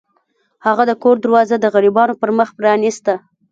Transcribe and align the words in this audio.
هغه 0.65 0.83
د 0.87 0.91
کور 1.03 1.15
دروازه 1.25 1.55
د 1.59 1.65
غریبانو 1.73 2.19
پر 2.21 2.29
مخ 2.37 2.49
پرانیسته. 2.57 3.13